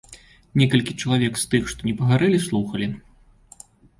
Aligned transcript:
Некалькі 0.61 0.93
чалавек 1.01 1.33
з 1.41 1.45
тых, 1.51 1.67
што 1.73 1.79
не 1.89 1.95
пагарэлі, 2.01 2.39
слухалі. 2.47 2.87